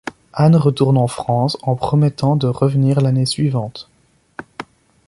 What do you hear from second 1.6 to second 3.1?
en promettant de revenir